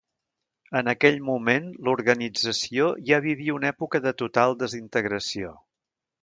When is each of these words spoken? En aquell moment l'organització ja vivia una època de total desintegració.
En 0.77 0.87
aquell 0.93 1.19
moment 1.27 1.67
l'organització 1.87 2.87
ja 3.11 3.21
vivia 3.27 3.59
una 3.59 3.71
època 3.75 4.03
de 4.07 4.15
total 4.23 4.57
desintegració. 4.65 5.55